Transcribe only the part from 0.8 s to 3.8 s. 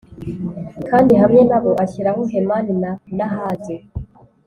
Kandi hamwe na bo ashyiraho Hemani na Nahadi